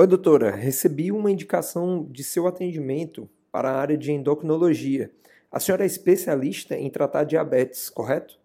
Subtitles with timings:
[0.00, 0.50] Oi, doutora.
[0.50, 5.10] Recebi uma indicação de seu atendimento para a área de endocrinologia.
[5.52, 8.38] A senhora é especialista em tratar diabetes, correto?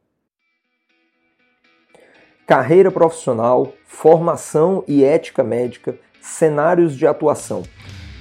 [2.46, 7.64] Carreira profissional, formação e ética médica, cenários de atuação.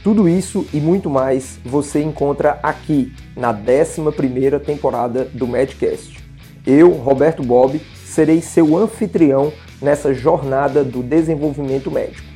[0.04, 6.24] Tudo isso e muito mais você encontra aqui na 11ª temporada do Medcast.
[6.64, 12.33] Eu, Roberto Bob, serei seu anfitrião nessa jornada do desenvolvimento médico.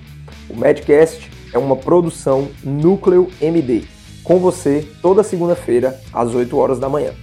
[0.51, 3.84] O Medcast é uma produção Núcleo MD,
[4.25, 7.15] com você toda segunda-feira às 8 horas da manhã.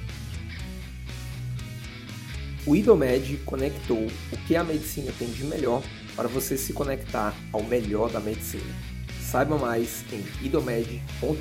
[2.68, 5.82] O IDOMED conectou o que a medicina tem de melhor
[6.16, 8.64] para você se conectar ao melhor da medicina.
[9.20, 11.36] Saiba mais em idomed.com.br.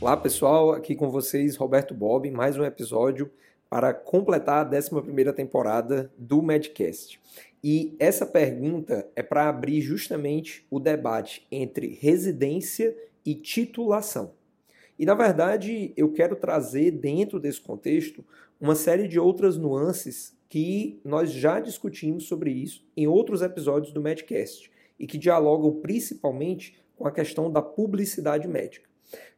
[0.00, 3.28] Olá pessoal, aqui com vocês Roberto Bob, mais um episódio
[3.68, 7.20] para completar a 11ª temporada do Medcast.
[7.66, 14.34] E essa pergunta é para abrir justamente o debate entre residência e titulação.
[14.98, 18.22] E na verdade, eu quero trazer dentro desse contexto
[18.60, 24.02] uma série de outras nuances que nós já discutimos sobre isso em outros episódios do
[24.02, 24.70] Medcast
[25.00, 28.86] e que dialogam principalmente com a questão da publicidade médica.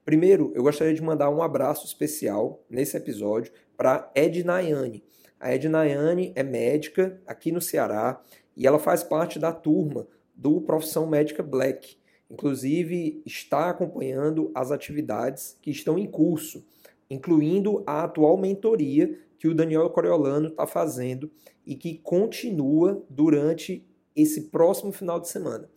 [0.05, 5.05] Primeiro, eu gostaria de mandar um abraço especial nesse episódio para Ed Nayane.
[5.47, 8.21] A Edna Nayane é médica aqui no Ceará
[8.57, 11.97] e ela faz parte da turma do Profissão Médica Black.
[12.29, 16.67] Inclusive, está acompanhando as atividades que estão em curso,
[17.09, 21.31] incluindo a atual mentoria que o Daniel Coriolano está fazendo
[21.65, 25.71] e que continua durante esse próximo final de semana.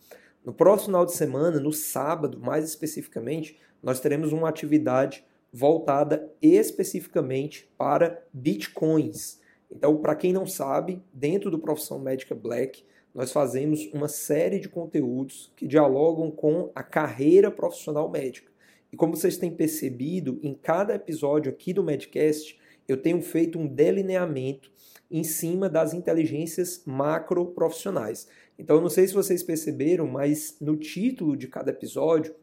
[0.44, 7.70] No próximo final de semana, no sábado, mais especificamente, nós teremos uma atividade voltada especificamente
[7.78, 9.38] para bitcoins.
[9.70, 14.68] Então, para quem não sabe, dentro do Profissão Médica Black, nós fazemos uma série de
[14.68, 18.50] conteúdos que dialogam com a carreira profissional médica.
[18.92, 22.58] E como vocês têm percebido, em cada episódio aqui do Medcast,
[22.88, 24.72] eu tenho feito um delineamento
[25.10, 28.28] em cima das inteligências macro profissionais.
[28.58, 32.34] Então, eu não sei se vocês perceberam, mas no título de cada episódio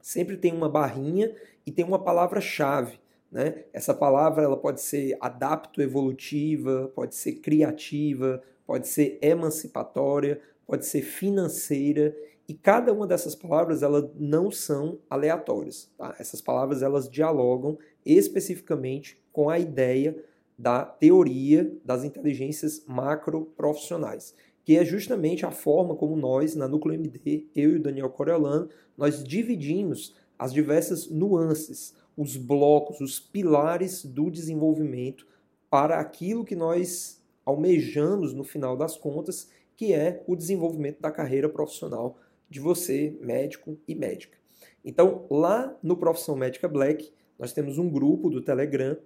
[0.00, 1.34] sempre tem uma barrinha
[1.66, 2.98] e tem uma palavra-chave.
[3.36, 3.64] Né?
[3.70, 12.16] Essa palavra ela pode ser adapto-evolutiva, pode ser criativa, pode ser emancipatória, pode ser financeira
[12.48, 15.92] e cada uma dessas palavras elas não são aleatórias.
[15.98, 16.16] Tá?
[16.18, 17.76] Essas palavras elas dialogam
[18.06, 20.16] especificamente com a ideia
[20.58, 27.48] da teoria das inteligências macro-profissionais, que é justamente a forma como nós, na Núcleo MD,
[27.54, 34.30] eu e o Daniel Coriolano, nós dividimos as diversas nuances, os blocos, os pilares do
[34.30, 35.26] desenvolvimento
[35.68, 41.48] para aquilo que nós almejamos no final das contas, que é o desenvolvimento da carreira
[41.48, 42.18] profissional
[42.48, 44.38] de você, médico e médica.
[44.84, 48.96] Então, lá no Profissão Médica Black, nós temos um grupo do Telegram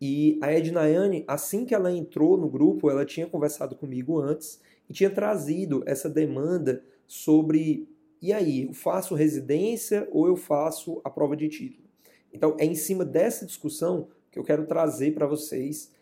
[0.00, 4.92] e a Ednayane, assim que ela entrou no grupo, ela tinha conversado comigo antes e
[4.92, 7.86] tinha trazido essa demanda sobre
[8.20, 11.87] e aí, eu faço residência ou eu faço a prova de título?
[12.32, 15.92] Então, é em cima dessa discussão que eu quero trazer para vocês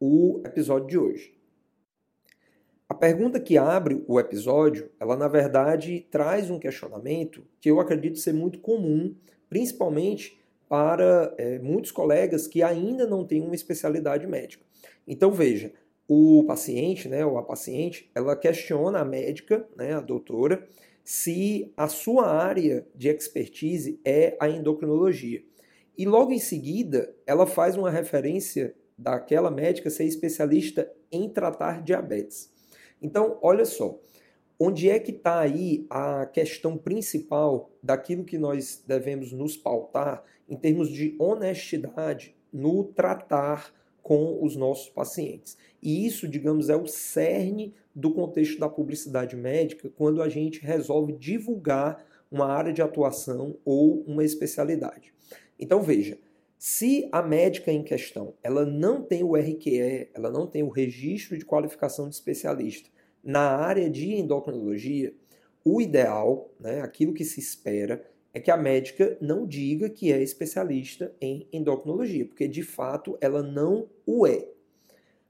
[0.00, 1.42] o episódio de hoje.
[2.88, 8.18] A pergunta que abre o episódio, ela na verdade traz um questionamento que eu acredito
[8.18, 9.14] ser muito comum,
[9.48, 14.64] principalmente para é, muitos colegas que ainda não têm uma especialidade médica.
[15.06, 15.72] Então veja,
[16.06, 20.68] o paciente, né, ou a paciente, ela questiona a médica, né, a doutora,
[21.04, 25.42] se a sua área de expertise é a endocrinologia.
[25.96, 32.50] E logo em seguida, ela faz uma referência daquela médica ser especialista em tratar diabetes.
[33.00, 34.00] Então, olha só,
[34.58, 40.56] onde é que está aí a questão principal daquilo que nós devemos nos pautar em
[40.56, 45.56] termos de honestidade no tratar com os nossos pacientes.
[45.82, 51.12] E isso, digamos, é o cerne do contexto da publicidade médica quando a gente resolve
[51.12, 55.12] divulgar uma área de atuação ou uma especialidade.
[55.58, 56.18] Então veja,
[56.58, 61.36] se a médica em questão ela não tem o RQE, ela não tem o registro
[61.36, 62.88] de qualificação de especialista
[63.22, 65.14] na área de endocrinologia,
[65.64, 68.04] o ideal, né, aquilo que se espera,
[68.34, 73.42] é que a médica não diga que é especialista em endocrinologia, porque de fato ela
[73.42, 74.48] não o é.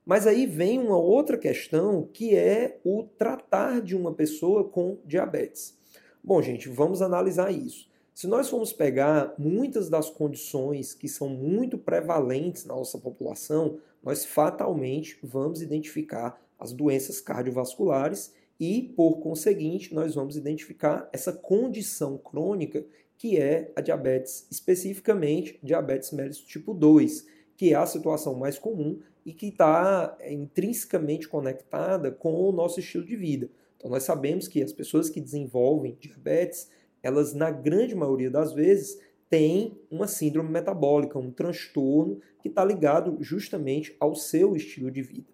[0.05, 5.79] Mas aí vem uma outra questão que é o tratar de uma pessoa com diabetes.
[6.23, 7.89] Bom, gente, vamos analisar isso.
[8.15, 14.25] Se nós formos pegar muitas das condições que são muito prevalentes na nossa população, nós
[14.25, 22.85] fatalmente vamos identificar as doenças cardiovasculares e, por conseguinte, nós vamos identificar essa condição crônica
[23.17, 27.27] que é a diabetes, especificamente diabetes mellitus tipo 2,
[27.57, 32.81] que é a situação mais comum e que está é, intrinsecamente conectada com o nosso
[32.81, 33.51] estilo de vida.
[33.77, 36.71] Então, nós sabemos que as pessoas que desenvolvem diabetes,
[37.03, 43.17] elas, na grande maioria das vezes, têm uma síndrome metabólica, um transtorno que está ligado
[43.21, 45.29] justamente ao seu estilo de vida.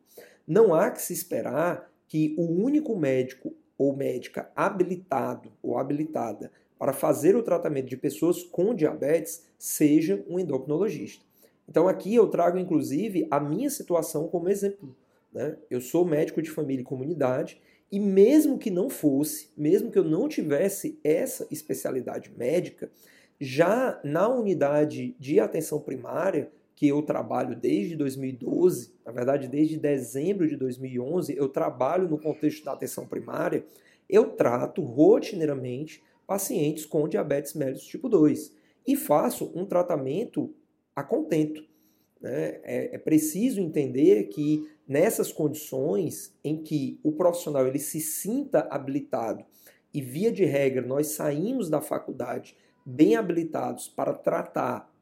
[0.46, 6.92] Não há que se esperar que o único médico ou médica habilitado ou habilitada para
[6.92, 11.27] fazer o tratamento de pessoas com diabetes seja um endocrinologista.
[11.68, 14.96] Então aqui eu trago inclusive a minha situação como exemplo.
[15.32, 15.56] Né?
[15.70, 17.60] Eu sou médico de família e comunidade
[17.90, 22.90] e mesmo que não fosse, mesmo que eu não tivesse essa especialidade médica,
[23.40, 30.46] já na unidade de atenção primária, que eu trabalho desde 2012, na verdade desde dezembro
[30.46, 33.64] de 2011, eu trabalho no contexto da atenção primária,
[34.08, 38.54] eu trato rotineiramente pacientes com diabetes mellitus tipo 2
[38.86, 40.54] e faço um tratamento
[40.98, 41.62] a contento.
[42.20, 42.60] Né?
[42.64, 49.44] É, é, preciso entender que nessas condições em que o profissional ele se sinta habilitado
[49.94, 54.92] e via de regra nós saímos da faculdade bem habilitados para tratar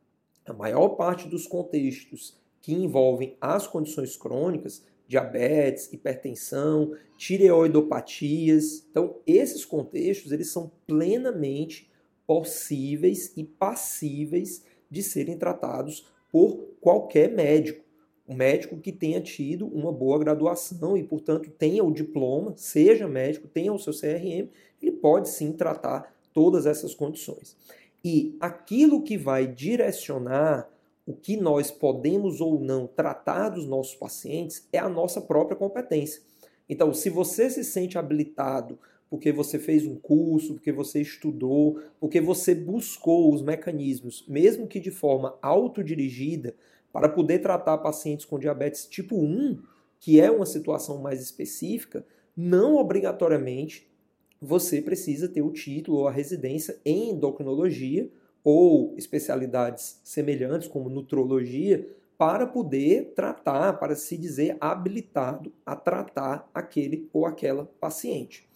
[0.44, 8.86] a maior parte dos contextos que envolvem as condições crônicas, diabetes, hipertensão, tireoidopatias.
[8.90, 11.90] Então, esses contextos eles são plenamente
[12.26, 17.84] possíveis e passíveis de serem tratados por qualquer médico.
[18.28, 23.46] Um médico que tenha tido uma boa graduação e, portanto, tenha o diploma, seja médico,
[23.46, 24.48] tenha o seu CRM,
[24.82, 27.56] ele pode sim tratar todas essas condições.
[28.04, 30.68] E aquilo que vai direcionar
[31.06, 36.20] o que nós podemos ou não tratar dos nossos pacientes é a nossa própria competência.
[36.68, 38.78] Então, se você se sente habilitado
[39.16, 44.78] porque você fez um curso, porque você estudou, porque você buscou os mecanismos, mesmo que
[44.78, 46.54] de forma autodirigida,
[46.92, 49.58] para poder tratar pacientes com diabetes tipo 1,
[49.98, 52.04] que é uma situação mais específica,
[52.36, 53.90] não obrigatoriamente
[54.38, 58.10] você precisa ter o título ou a residência em endocrinologia
[58.44, 67.08] ou especialidades semelhantes como nutrologia para poder tratar, para se dizer habilitado a tratar aquele
[67.14, 68.46] ou aquela paciente.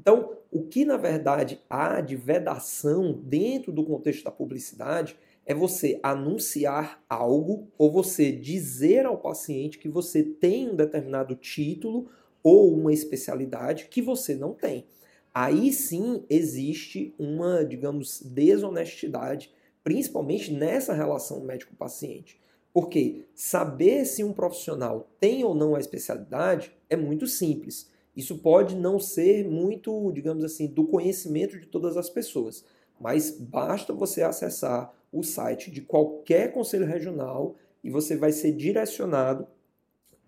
[0.00, 5.14] Então, o que na verdade há de vedação dentro do contexto da publicidade
[5.44, 12.08] é você anunciar algo ou você dizer ao paciente que você tem um determinado título
[12.42, 14.86] ou uma especialidade que você não tem.
[15.34, 19.52] Aí sim existe uma, digamos, desonestidade,
[19.84, 22.40] principalmente nessa relação médico-paciente.
[22.72, 27.90] Porque saber se um profissional tem ou não a especialidade é muito simples.
[28.16, 32.64] Isso pode não ser muito, digamos assim, do conhecimento de todas as pessoas,
[33.00, 39.46] mas basta você acessar o site de qualquer conselho regional e você vai ser direcionado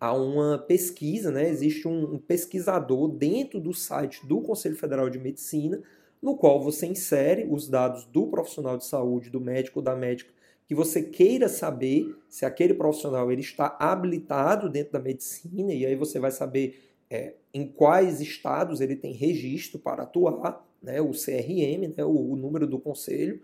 [0.00, 1.48] a uma pesquisa, né?
[1.48, 5.80] Existe um, pesquisador dentro do site do Conselho Federal de Medicina,
[6.20, 10.32] no qual você insere os dados do profissional de saúde, do médico ou da médica,
[10.66, 15.94] que você queira saber se aquele profissional ele está habilitado dentro da medicina, e aí
[15.94, 21.94] você vai saber é, em quais estados ele tem registro para atuar, né, o CRM,
[21.94, 23.42] né, o, o número do conselho,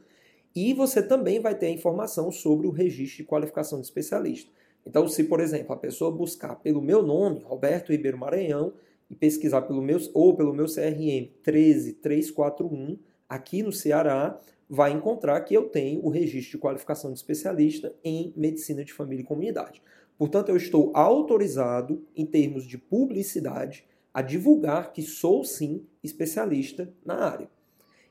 [0.56, 4.50] e você também vai ter a informação sobre o registro de qualificação de especialista.
[4.86, 8.72] Então, se, por exemplo, a pessoa buscar pelo meu nome, Roberto Ribeiro Maranhão,
[9.10, 12.98] e pesquisar pelo meu, ou pelo meu CRM 13341,
[13.28, 18.32] aqui no Ceará, vai encontrar que eu tenho o registro de qualificação de especialista em
[18.34, 19.82] medicina de família e comunidade.
[20.18, 27.24] Portanto, eu estou autorizado, em termos de publicidade, a divulgar que sou sim especialista na
[27.24, 27.48] área.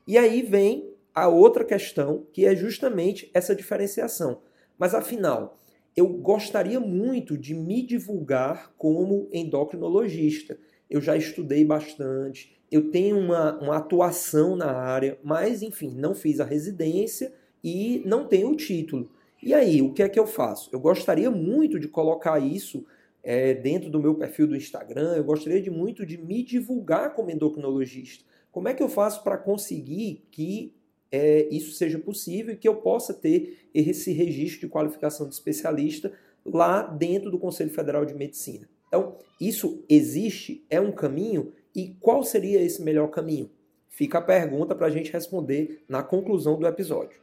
[0.06, 4.40] E aí vem a outra questão, que é justamente essa diferenciação.
[4.78, 5.60] Mas afinal,
[5.94, 10.58] eu gostaria muito de me divulgar como endocrinologista.
[10.88, 16.40] Eu já estudei bastante, eu tenho uma, uma atuação na área, mas enfim, não fiz
[16.40, 19.10] a residência e não tenho o título.
[19.42, 20.68] E aí, o que é que eu faço?
[20.72, 22.84] Eu gostaria muito de colocar isso
[23.22, 27.30] é, dentro do meu perfil do Instagram, eu gostaria de muito de me divulgar como
[27.30, 28.24] endocrinologista.
[28.50, 30.74] Como é que eu faço para conseguir que
[31.10, 36.12] é, isso seja possível e que eu possa ter esse registro de qualificação de especialista
[36.44, 38.68] lá dentro do Conselho Federal de Medicina?
[38.86, 40.64] Então, isso existe?
[40.70, 41.52] É um caminho?
[41.74, 43.50] E qual seria esse melhor caminho?
[43.88, 47.20] Fica a pergunta para a gente responder na conclusão do episódio.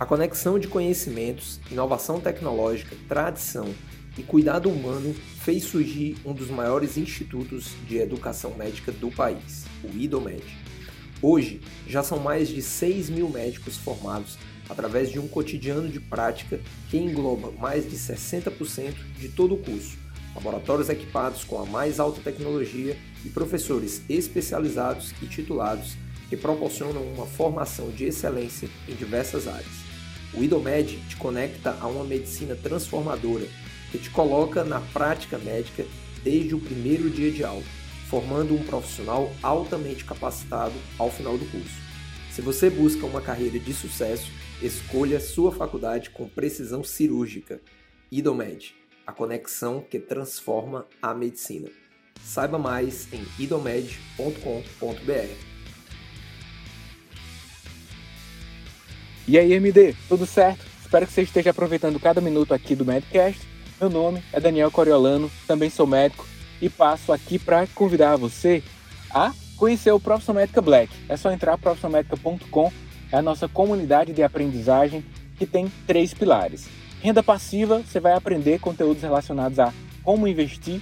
[0.00, 3.74] A conexão de conhecimentos, inovação tecnológica, tradição
[4.16, 9.88] e cuidado humano fez surgir um dos maiores institutos de educação médica do país, o
[9.88, 10.44] IDOMED.
[11.20, 14.38] Hoje, já são mais de 6 mil médicos formados
[14.68, 19.98] através de um cotidiano de prática que engloba mais de 60% de todo o curso,
[20.32, 25.96] laboratórios equipados com a mais alta tecnologia e professores especializados e titulados
[26.28, 29.87] que proporcionam uma formação de excelência em diversas áreas.
[30.34, 33.46] O IDOMED te conecta a uma medicina transformadora
[33.90, 35.84] que te coloca na prática médica
[36.22, 37.62] desde o primeiro dia de aula,
[38.08, 41.88] formando um profissional altamente capacitado ao final do curso.
[42.30, 44.30] Se você busca uma carreira de sucesso,
[44.62, 47.60] escolha sua faculdade com precisão cirúrgica.
[48.12, 48.74] IDOMED,
[49.06, 51.68] a conexão que transforma a medicina.
[52.22, 55.57] Saiba mais em idomed.com.br.
[59.28, 60.64] E aí, MD, tudo certo?
[60.80, 63.46] Espero que você esteja aproveitando cada minuto aqui do Medcast
[63.80, 66.26] meu nome é Daniel Coriolano, também sou médico
[66.60, 68.60] e passo aqui para convidar você
[69.08, 70.92] a conhecer o Profissão Médica Black.
[71.08, 72.72] É só entrar profissionalmedica.com,
[73.12, 75.04] é a nossa comunidade de aprendizagem
[75.36, 76.66] que tem três pilares.
[77.00, 80.80] Renda passiva, você vai aprender conteúdos relacionados a como investir.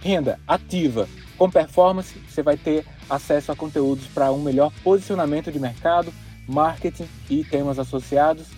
[0.00, 5.58] Renda ativa, com performance, você vai ter acesso a conteúdos para um melhor posicionamento de
[5.58, 6.14] mercado,
[6.46, 8.48] marketing e temas associados.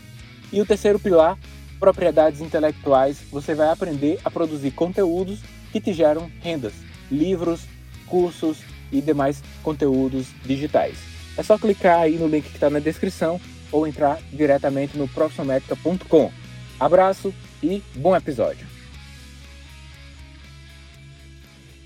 [0.53, 1.39] E o terceiro pilar
[1.79, 5.41] propriedades intelectuais, você vai aprender a produzir conteúdos
[5.73, 6.73] que te geram rendas,
[7.11, 7.63] livros,
[8.07, 8.59] cursos
[8.91, 10.97] e demais conteúdos digitais.
[11.37, 13.41] É só clicar aí no link que está na descrição
[13.71, 16.33] ou entrar diretamente no profissionalmetrica.com.
[16.81, 18.67] Abraço e bom episódio.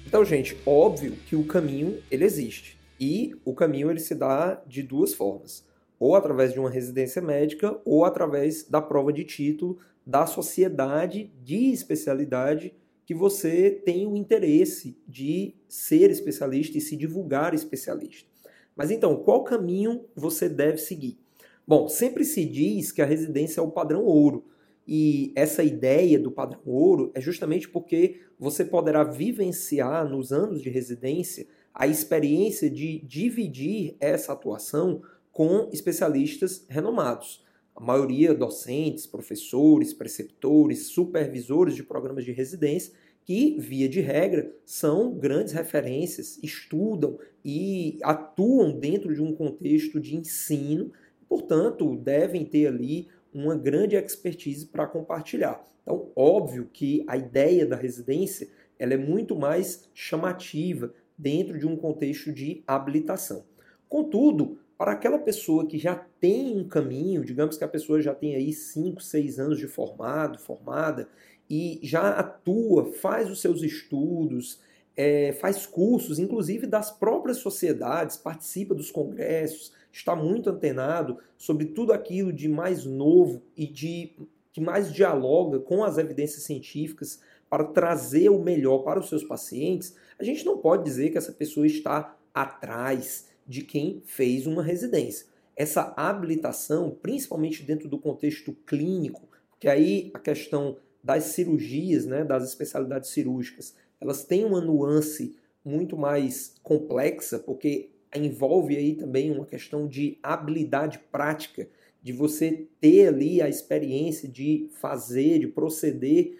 [0.06, 2.78] Então, gente, óbvio que o caminho ele existe.
[2.98, 5.64] E o caminho ele se dá de duas formas
[6.00, 11.70] ou através de uma residência médica, ou através da prova de título da sociedade de
[11.70, 18.28] especialidade que você tem o interesse de ser especialista e se divulgar especialista.
[18.74, 21.18] Mas então, qual caminho você deve seguir?
[21.66, 24.46] Bom, sempre se diz que a residência é o padrão ouro.
[24.88, 30.70] E essa ideia do padrão ouro é justamente porque você poderá vivenciar nos anos de
[30.70, 35.02] residência a experiência de dividir essa atuação
[35.40, 37.42] com especialistas renomados.
[37.74, 42.92] A maioria docentes, professores, preceptores, supervisores de programas de residência
[43.24, 50.14] que, via de regra, são grandes referências, estudam e atuam dentro de um contexto de
[50.14, 50.92] ensino,
[51.26, 55.66] portanto, devem ter ali uma grande expertise para compartilhar.
[55.82, 58.46] Então, óbvio que a ideia da residência
[58.78, 63.48] ela é muito mais chamativa dentro de um contexto de habilitação.
[63.88, 68.34] Contudo, para aquela pessoa que já tem um caminho, digamos que a pessoa já tem
[68.34, 71.06] aí 5, 6 anos de formado, formada,
[71.50, 74.58] e já atua, faz os seus estudos,
[74.96, 81.92] é, faz cursos, inclusive das próprias sociedades, participa dos congressos, está muito antenado sobre tudo
[81.92, 84.16] aquilo de mais novo e de
[84.50, 87.20] que mais dialoga com as evidências científicas
[87.50, 91.32] para trazer o melhor para os seus pacientes, a gente não pode dizer que essa
[91.32, 95.26] pessoa está atrás, de quem fez uma residência.
[95.56, 102.44] Essa habilitação, principalmente dentro do contexto clínico, porque aí a questão das cirurgias, né, das
[102.44, 109.88] especialidades cirúrgicas, elas têm uma nuance muito mais complexa, porque envolve aí também uma questão
[109.88, 111.68] de habilidade prática,
[112.00, 116.38] de você ter ali a experiência de fazer, de proceder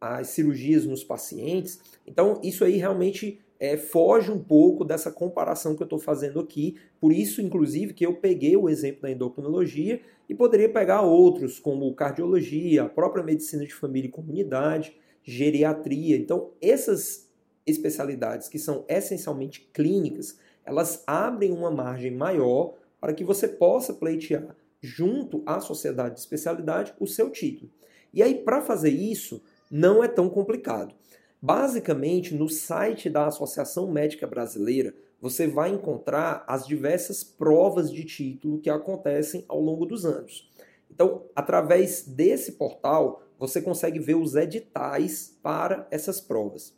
[0.00, 1.78] às cirurgias nos pacientes.
[2.04, 6.76] Então, isso aí realmente é, foge um pouco dessa comparação que eu estou fazendo aqui.
[6.98, 11.94] Por isso, inclusive, que eu peguei o exemplo da endocrinologia e poderia pegar outros, como
[11.94, 16.16] cardiologia, a própria medicina de família e comunidade, geriatria.
[16.16, 17.28] Então, essas
[17.66, 24.56] especialidades que são essencialmente clínicas, elas abrem uma margem maior para que você possa pleitear
[24.80, 27.70] junto à sociedade de especialidade o seu título.
[28.14, 30.94] E aí, para fazer isso, não é tão complicado.
[31.42, 38.60] Basicamente, no site da Associação Médica Brasileira, você vai encontrar as diversas provas de título
[38.60, 40.50] que acontecem ao longo dos anos.
[40.90, 46.74] Então, através desse portal, você consegue ver os editais para essas provas.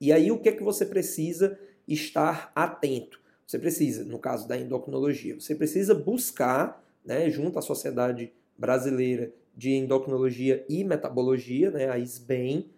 [0.00, 3.20] E aí, o que é que você precisa estar atento?
[3.44, 9.70] Você precisa, no caso da endocrinologia, você precisa buscar, né, junto à Sociedade Brasileira de
[9.72, 12.70] Endocrinologia e Metabologia, né, a SBEM,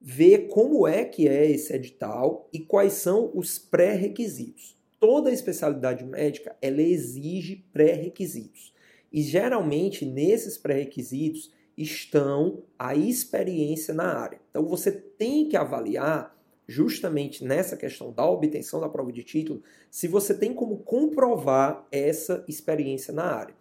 [0.00, 4.76] ver como é que é esse edital e quais são os pré-requisitos.
[5.00, 8.74] Toda especialidade médica ela exige pré-requisitos.
[9.12, 14.40] E geralmente nesses pré-requisitos estão a experiência na área.
[14.50, 16.36] Então você tem que avaliar
[16.68, 22.44] justamente nessa questão da obtenção da prova de título, se você tem como comprovar essa
[22.46, 23.54] experiência na área.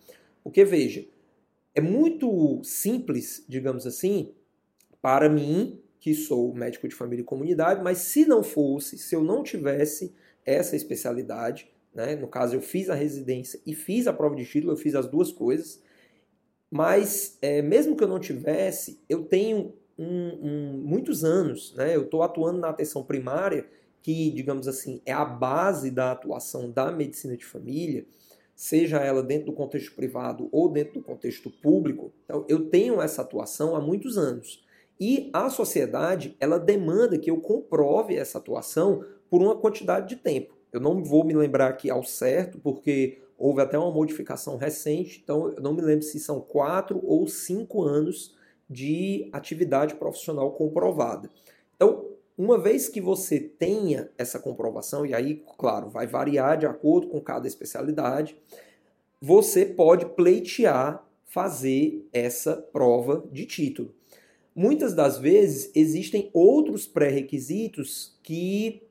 [0.43, 1.07] Porque veja,
[1.73, 4.33] é muito simples, digamos assim,
[5.01, 9.21] para mim, que sou médico de família e comunidade, mas se não fosse, se eu
[9.21, 14.33] não tivesse essa especialidade, né, no caso eu fiz a residência e fiz a prova
[14.33, 15.83] de título, eu fiz as duas coisas,
[16.71, 22.03] mas é, mesmo que eu não tivesse, eu tenho um, um, muitos anos, né, eu
[22.03, 23.67] estou atuando na atenção primária,
[24.01, 28.05] que, digamos assim, é a base da atuação da medicina de família,
[28.55, 32.13] seja ela dentro do contexto privado ou dentro do contexto público.
[32.23, 34.65] Então, eu tenho essa atuação há muitos anos.
[34.99, 40.57] E a sociedade, ela demanda que eu comprove essa atuação por uma quantidade de tempo.
[40.71, 45.51] Eu não vou me lembrar aqui ao certo, porque houve até uma modificação recente, então
[45.51, 48.35] eu não me lembro se são quatro ou cinco anos
[48.69, 51.29] de atividade profissional comprovada.
[51.75, 52.05] Então,
[52.37, 57.21] uma vez que você tenha essa comprovação, e aí, claro, vai variar de acordo com
[57.21, 58.35] cada especialidade,
[59.21, 63.93] você pode pleitear fazer essa prova de título.
[64.57, 68.81] Muitas das vezes existem outros pré-requisitos que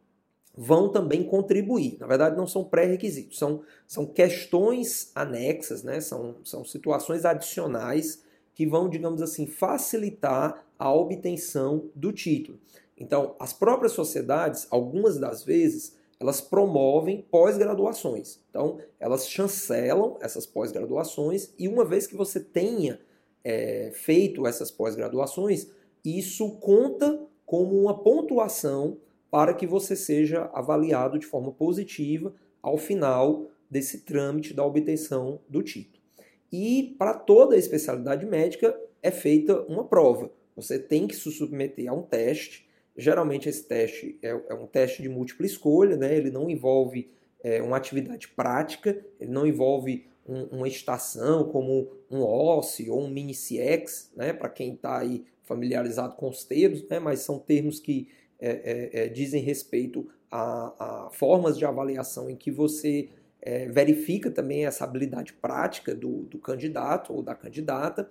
[0.56, 1.96] vão também contribuir.
[1.99, 6.00] Na verdade, não são pré-requisitos, são, são questões anexas, né?
[6.00, 8.23] são, são situações adicionais
[8.54, 12.61] que vão, digamos assim, facilitar a obtenção do título.
[12.96, 18.38] Então, as próprias sociedades, algumas das vezes, elas promovem pós-graduações.
[18.50, 23.00] Então, elas chancelam essas pós-graduações e uma vez que você tenha
[23.46, 25.70] é, feito essas pós-graduações,
[26.04, 28.98] isso conta como uma pontuação
[29.30, 35.62] para que você seja avaliado de forma positiva ao final desse trâmite da obtenção do
[35.62, 36.02] título.
[36.50, 40.30] E para toda a especialidade médica é feita uma prova.
[40.56, 45.02] Você tem que se submeter a um teste Geralmente esse teste é, é um teste
[45.02, 46.16] de múltipla escolha, né?
[46.16, 47.11] ele não envolve
[47.44, 53.08] é, uma atividade prática, ele não envolve um, uma estação como um OSCE ou um
[53.08, 54.32] mini-CX, né?
[54.32, 56.98] para quem está aí familiarizado com os termos, né?
[56.98, 58.08] mas são termos que
[58.38, 63.08] é, é, é, dizem respeito a, a, formas de avaliação em que você
[63.40, 68.10] é, verifica também essa habilidade prática do, do candidato ou da candidata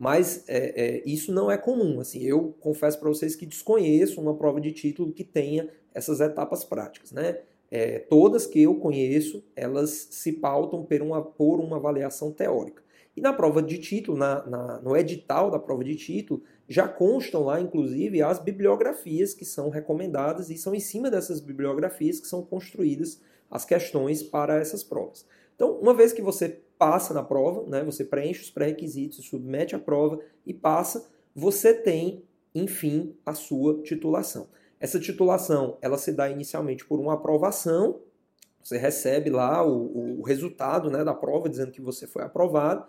[0.00, 2.00] mas é, é, isso não é comum.
[2.00, 6.64] Assim, eu confesso para vocês que desconheço uma prova de título que tenha essas etapas
[6.64, 7.12] práticas.
[7.12, 7.38] Né?
[7.70, 12.82] É, todas que eu conheço, elas se pautam por uma, por uma avaliação teórica.
[13.16, 17.44] E na prova de título, na, na, no edital da prova de título, já constam
[17.44, 22.42] lá, inclusive, as bibliografias que são recomendadas e são em cima dessas bibliografias que são
[22.42, 25.26] construídas as questões para essas provas.
[25.54, 29.78] Então, uma vez que você passa na prova, né, você preenche os pré-requisitos, submete a
[29.78, 34.48] prova e passa, você tem, enfim, a sua titulação.
[34.80, 38.00] Essa titulação, ela se dá inicialmente por uma aprovação,
[38.62, 42.86] você recebe lá o, o resultado né, da prova dizendo que você foi aprovado,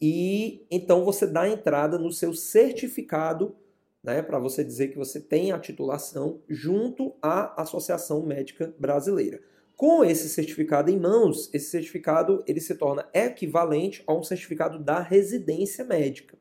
[0.00, 3.54] e então você dá entrada no seu certificado,
[4.02, 9.40] né, para você dizer que você tem a titulação junto à Associação Médica Brasileira.
[9.76, 15.00] Com esse certificado em mãos, esse certificado ele se torna equivalente a um certificado da
[15.00, 16.36] residência médica.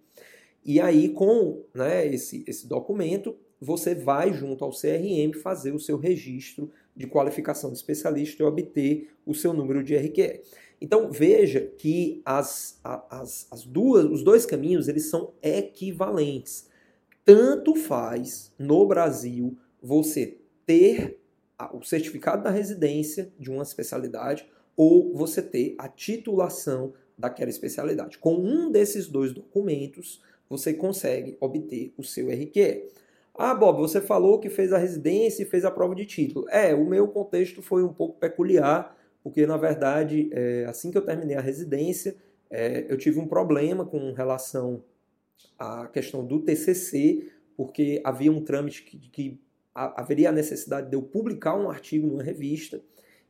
[0.65, 5.97] E aí, com né, esse, esse documento, você vai junto ao CRM fazer o seu
[5.97, 10.41] registro de qualificação de especialista e obter o seu número de RQE.
[10.79, 16.69] Então veja que as, as, as duas, os dois caminhos eles são equivalentes.
[17.25, 21.19] Tanto faz no Brasil você ter
[21.73, 28.19] o certificado da residência de uma especialidade ou você ter a titulação daquela especialidade.
[28.19, 32.87] Com um desses dois documentos, você consegue obter o seu RQE.
[33.37, 36.49] Ah, Bob, você falou que fez a residência e fez a prova de título.
[36.49, 41.03] É, o meu contexto foi um pouco peculiar, porque na verdade, é, assim que eu
[41.03, 42.15] terminei a residência,
[42.49, 44.83] é, eu tive um problema com relação
[45.59, 49.39] à questão do TCC, porque havia um trâmite que, que
[49.75, 52.81] haveria a necessidade de eu publicar um artigo numa revista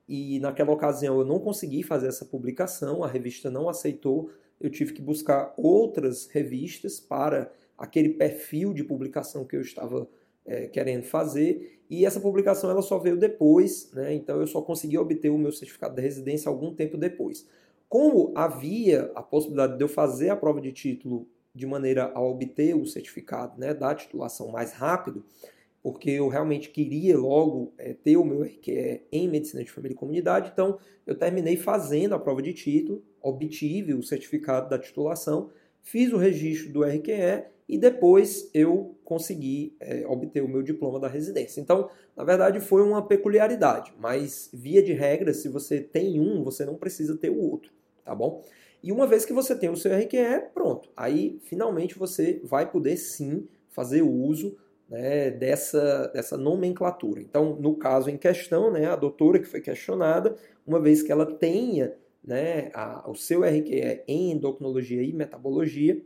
[0.07, 4.93] e naquela ocasião eu não consegui fazer essa publicação, a revista não aceitou, eu tive
[4.93, 10.07] que buscar outras revistas para aquele perfil de publicação que eu estava
[10.45, 14.13] é, querendo fazer e essa publicação ela só veio depois, né?
[14.13, 17.47] então eu só consegui obter o meu certificado de residência algum tempo depois.
[17.87, 22.75] Como havia a possibilidade de eu fazer a prova de título de maneira a obter
[22.75, 25.23] o certificado né, da titulação mais rápido,
[25.81, 29.97] porque eu realmente queria logo é, ter o meu RQE em Medicina de Família e
[29.97, 35.49] Comunidade, então eu terminei fazendo a prova de título, obtive o certificado da titulação,
[35.81, 41.07] fiz o registro do RQE e depois eu consegui é, obter o meu diploma da
[41.07, 41.59] residência.
[41.59, 46.65] Então, na verdade, foi uma peculiaridade, mas via de regra, se você tem um, você
[46.65, 47.71] não precisa ter o outro,
[48.03, 48.43] tá bom?
[48.81, 50.89] E uma vez que você tem o seu RQE, pronto.
[50.95, 54.55] Aí, finalmente, você vai poder sim fazer uso
[54.89, 57.21] né, dessa, dessa nomenclatura.
[57.21, 61.25] Então, no caso em questão, né, a doutora que foi questionada, uma vez que ela
[61.25, 66.01] tenha né, a, o seu RQE em endocrinologia e metabologia,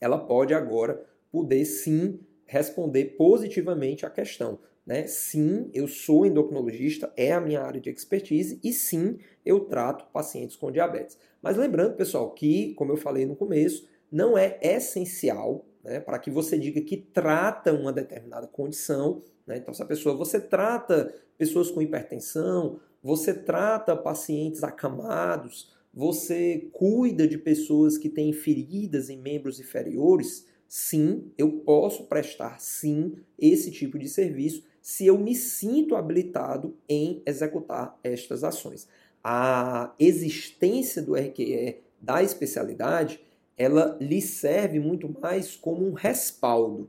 [0.00, 4.58] ela pode agora poder sim responder positivamente à questão.
[4.86, 5.06] Né?
[5.06, 10.56] Sim, eu sou endocrinologista, é a minha área de expertise, e sim, eu trato pacientes
[10.56, 11.18] com diabetes.
[11.42, 16.30] Mas lembrando, pessoal, que, como eu falei no começo, não é essencial né, para que
[16.30, 19.22] você diga que trata uma determinada condição.
[19.46, 19.58] Né?
[19.58, 27.26] Então, se a pessoa, você trata pessoas com hipertensão, você trata pacientes acamados, você cuida
[27.26, 33.98] de pessoas que têm feridas em membros inferiores, sim, eu posso prestar sim esse tipo
[33.98, 38.88] de serviço se eu me sinto habilitado em executar estas ações.
[39.22, 43.20] A existência do RQE da especialidade,
[43.56, 46.88] ela lhe serve muito mais como um respaldo.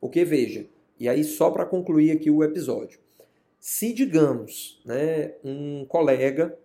[0.00, 0.66] Porque veja,
[0.98, 2.98] e aí só para concluir aqui o episódio,
[3.58, 6.58] se digamos, né, um colega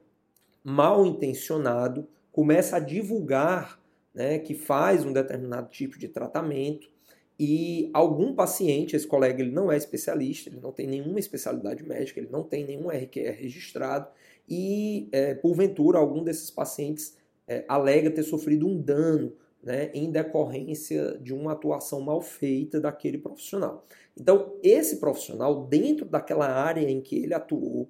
[0.63, 3.79] mal intencionado começa a divulgar
[4.13, 6.93] né, que faz um determinado tipo de tratamento
[7.39, 12.19] e algum paciente, esse colega ele não é especialista, ele não tem nenhuma especialidade médica,
[12.19, 14.07] ele não tem nenhum RQE registrado
[14.47, 21.17] e, é, porventura, algum desses pacientes é, alega ter sofrido um dano né, em decorrência
[21.19, 23.85] de uma atuação mal feita daquele profissional.
[24.15, 27.89] Então, esse profissional, dentro daquela área em que ele atuou,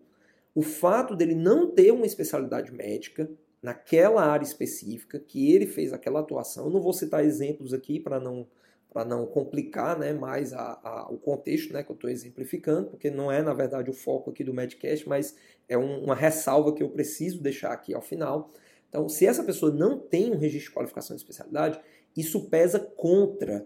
[0.55, 3.29] o fato dele não ter uma especialidade médica
[3.61, 8.19] naquela área específica que ele fez aquela atuação, eu não vou citar exemplos aqui para
[8.19, 8.47] não
[8.93, 13.09] para não complicar né, mais a, a, o contexto né, que eu estou exemplificando, porque
[13.09, 15.35] não é, na verdade, o foco aqui do Medcast, mas
[15.67, 18.51] é um, uma ressalva que eu preciso deixar aqui ao final.
[18.87, 21.81] Então, se essa pessoa não tem um registro de qualificação de especialidade,
[22.15, 23.65] isso pesa contra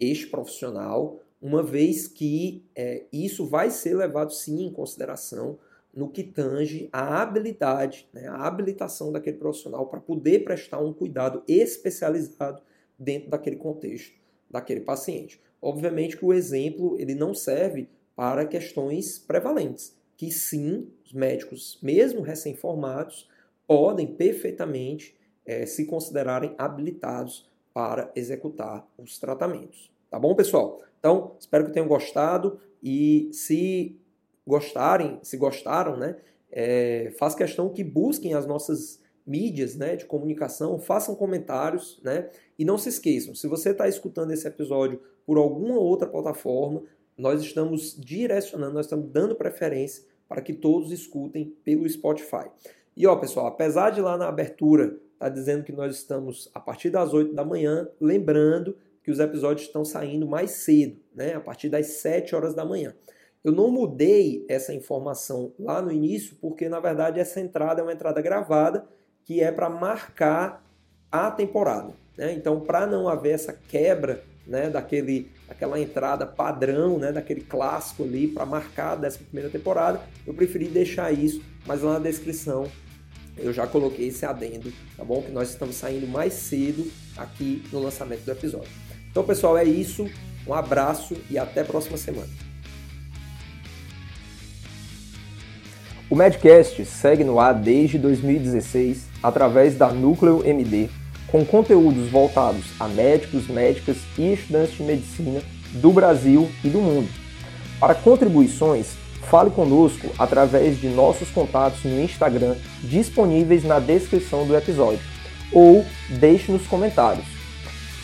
[0.00, 5.60] este profissional, uma vez que é, isso vai ser levado sim em consideração
[5.94, 11.42] no que tange a habilidade, né, a habilitação daquele profissional para poder prestar um cuidado
[11.48, 12.62] especializado
[12.98, 15.40] dentro daquele contexto daquele paciente.
[15.62, 22.20] Obviamente que o exemplo ele não serve para questões prevalentes, que sim, os médicos, mesmo
[22.20, 23.28] recém-formados,
[23.66, 29.90] podem perfeitamente é, se considerarem habilitados para executar os tratamentos.
[30.10, 30.82] Tá bom, pessoal?
[30.98, 33.98] Então, espero que tenham gostado e se
[34.50, 36.16] gostarem, se gostaram, né,
[36.50, 42.28] é, faz questão que busquem as nossas mídias né, de comunicação, façam comentários, né?
[42.58, 46.82] E não se esqueçam, se você está escutando esse episódio por alguma outra plataforma,
[47.16, 52.50] nós estamos direcionando, nós estamos dando preferência para que todos escutem pelo Spotify.
[52.96, 56.88] E ó, pessoal, apesar de lá na abertura tá dizendo que nós estamos a partir
[56.88, 61.34] das 8 da manhã, lembrando que os episódios estão saindo mais cedo, né?
[61.34, 62.94] A partir das 7 horas da manhã.
[63.42, 67.92] Eu não mudei essa informação lá no início, porque na verdade essa entrada é uma
[67.92, 68.86] entrada gravada
[69.24, 70.64] que é para marcar
[71.10, 71.92] a temporada.
[72.16, 72.34] Né?
[72.34, 78.28] Então, para não haver essa quebra né, daquele, daquela entrada padrão, né, daquele clássico ali
[78.28, 82.66] para marcar a 11 primeira temporada, eu preferi deixar isso, mas lá na descrição
[83.38, 85.22] eu já coloquei esse adendo, tá bom?
[85.22, 88.70] Que nós estamos saindo mais cedo aqui no lançamento do episódio.
[89.10, 90.06] Então, pessoal, é isso.
[90.46, 92.49] Um abraço e até a próxima semana.
[96.10, 100.88] O Medcast segue no ar desde 2016 através da Núcleo MD,
[101.28, 105.40] com conteúdos voltados a médicos, médicas e estudantes de medicina
[105.74, 107.08] do Brasil e do mundo.
[107.78, 108.96] Para contribuições,
[109.30, 114.98] fale conosco através de nossos contatos no Instagram disponíveis na descrição do episódio
[115.52, 115.86] ou
[116.18, 117.26] deixe nos comentários.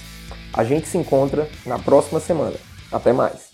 [0.53, 2.57] A gente se encontra na próxima semana.
[2.91, 3.48] Até mais!